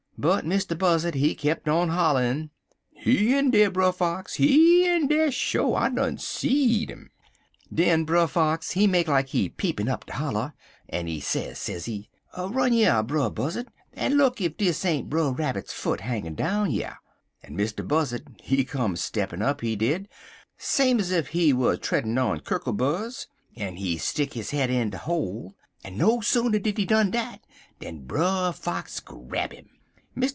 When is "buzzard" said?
0.77-1.15, 13.31-13.69, 17.87-18.27